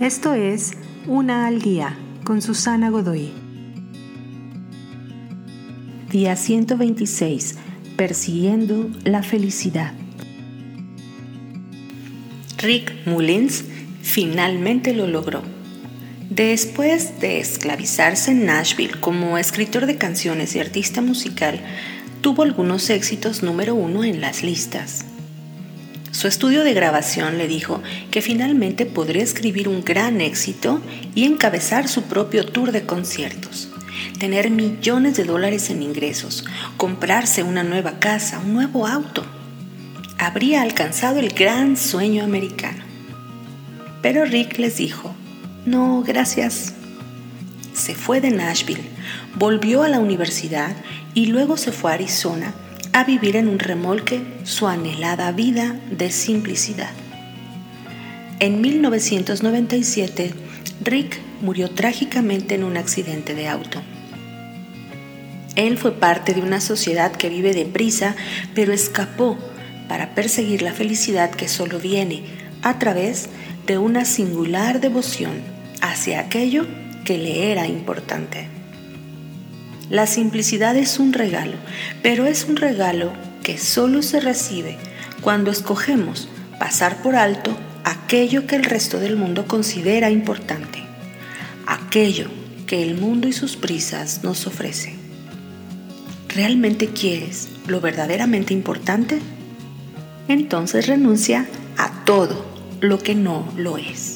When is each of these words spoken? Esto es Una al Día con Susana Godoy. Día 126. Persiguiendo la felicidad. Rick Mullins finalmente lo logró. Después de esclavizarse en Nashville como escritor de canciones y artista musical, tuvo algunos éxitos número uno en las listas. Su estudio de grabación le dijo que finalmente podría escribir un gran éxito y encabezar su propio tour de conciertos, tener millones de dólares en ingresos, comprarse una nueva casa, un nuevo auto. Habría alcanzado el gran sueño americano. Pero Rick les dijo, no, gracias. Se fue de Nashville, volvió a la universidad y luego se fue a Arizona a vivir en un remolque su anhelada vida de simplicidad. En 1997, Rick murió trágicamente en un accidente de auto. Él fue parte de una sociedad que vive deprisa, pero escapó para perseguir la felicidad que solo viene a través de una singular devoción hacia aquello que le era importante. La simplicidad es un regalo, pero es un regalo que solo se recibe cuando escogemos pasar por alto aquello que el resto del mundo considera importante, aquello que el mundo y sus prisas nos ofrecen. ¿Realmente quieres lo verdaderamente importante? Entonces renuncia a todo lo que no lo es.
Esto 0.00 0.34
es 0.34 0.72
Una 1.06 1.46
al 1.46 1.62
Día 1.62 1.96
con 2.22 2.42
Susana 2.42 2.90
Godoy. 2.90 3.32
Día 6.10 6.36
126. 6.36 7.54
Persiguiendo 7.96 8.90
la 9.04 9.22
felicidad. 9.22 9.94
Rick 12.58 12.92
Mullins 13.06 13.64
finalmente 14.02 14.92
lo 14.92 15.06
logró. 15.06 15.42
Después 16.28 17.18
de 17.18 17.40
esclavizarse 17.40 18.32
en 18.32 18.44
Nashville 18.44 19.00
como 19.00 19.38
escritor 19.38 19.86
de 19.86 19.96
canciones 19.96 20.54
y 20.56 20.60
artista 20.60 21.00
musical, 21.00 21.58
tuvo 22.20 22.42
algunos 22.42 22.90
éxitos 22.90 23.42
número 23.42 23.74
uno 23.74 24.04
en 24.04 24.20
las 24.20 24.42
listas. 24.42 25.06
Su 26.16 26.28
estudio 26.28 26.64
de 26.64 26.72
grabación 26.72 27.36
le 27.36 27.46
dijo 27.46 27.82
que 28.10 28.22
finalmente 28.22 28.86
podría 28.86 29.22
escribir 29.22 29.68
un 29.68 29.84
gran 29.84 30.22
éxito 30.22 30.80
y 31.14 31.24
encabezar 31.24 31.88
su 31.88 32.04
propio 32.04 32.46
tour 32.46 32.72
de 32.72 32.86
conciertos, 32.86 33.68
tener 34.18 34.48
millones 34.48 35.18
de 35.18 35.24
dólares 35.24 35.68
en 35.68 35.82
ingresos, 35.82 36.46
comprarse 36.78 37.42
una 37.42 37.64
nueva 37.64 37.98
casa, 37.98 38.38
un 38.38 38.54
nuevo 38.54 38.86
auto. 38.86 39.26
Habría 40.16 40.62
alcanzado 40.62 41.20
el 41.20 41.34
gran 41.34 41.76
sueño 41.76 42.24
americano. 42.24 42.82
Pero 44.00 44.24
Rick 44.24 44.56
les 44.56 44.78
dijo, 44.78 45.14
no, 45.66 46.02
gracias. 46.02 46.72
Se 47.74 47.94
fue 47.94 48.22
de 48.22 48.30
Nashville, 48.30 48.88
volvió 49.34 49.82
a 49.82 49.88
la 49.90 50.00
universidad 50.00 50.74
y 51.12 51.26
luego 51.26 51.58
se 51.58 51.72
fue 51.72 51.90
a 51.90 51.94
Arizona 51.94 52.54
a 52.96 53.04
vivir 53.04 53.36
en 53.36 53.46
un 53.48 53.58
remolque 53.58 54.22
su 54.44 54.66
anhelada 54.66 55.30
vida 55.30 55.76
de 55.90 56.10
simplicidad. 56.10 56.92
En 58.40 58.62
1997, 58.62 60.32
Rick 60.82 61.20
murió 61.42 61.68
trágicamente 61.68 62.54
en 62.54 62.64
un 62.64 62.78
accidente 62.78 63.34
de 63.34 63.48
auto. 63.48 63.82
Él 65.56 65.76
fue 65.76 65.92
parte 65.92 66.32
de 66.32 66.40
una 66.40 66.62
sociedad 66.62 67.12
que 67.12 67.28
vive 67.28 67.52
deprisa, 67.52 68.16
pero 68.54 68.72
escapó 68.72 69.36
para 69.90 70.14
perseguir 70.14 70.62
la 70.62 70.72
felicidad 70.72 71.30
que 71.30 71.48
solo 71.48 71.78
viene 71.78 72.22
a 72.62 72.78
través 72.78 73.28
de 73.66 73.76
una 73.76 74.06
singular 74.06 74.80
devoción 74.80 75.42
hacia 75.82 76.20
aquello 76.20 76.66
que 77.04 77.18
le 77.18 77.52
era 77.52 77.66
importante. 77.66 78.55
La 79.90 80.08
simplicidad 80.08 80.76
es 80.76 80.98
un 80.98 81.12
regalo, 81.12 81.56
pero 82.02 82.26
es 82.26 82.44
un 82.44 82.56
regalo 82.56 83.12
que 83.44 83.56
solo 83.56 84.02
se 84.02 84.18
recibe 84.18 84.78
cuando 85.20 85.52
escogemos 85.52 86.28
pasar 86.58 87.02
por 87.02 87.14
alto 87.14 87.56
aquello 87.84 88.48
que 88.48 88.56
el 88.56 88.64
resto 88.64 88.98
del 88.98 89.16
mundo 89.16 89.46
considera 89.46 90.10
importante, 90.10 90.82
aquello 91.66 92.28
que 92.66 92.82
el 92.82 92.96
mundo 92.96 93.28
y 93.28 93.32
sus 93.32 93.56
prisas 93.56 94.24
nos 94.24 94.48
ofrecen. 94.48 94.96
¿Realmente 96.28 96.88
quieres 96.88 97.48
lo 97.68 97.80
verdaderamente 97.80 98.52
importante? 98.52 99.20
Entonces 100.26 100.88
renuncia 100.88 101.46
a 101.78 102.04
todo 102.04 102.44
lo 102.80 102.98
que 102.98 103.14
no 103.14 103.46
lo 103.56 103.78
es. 103.78 104.15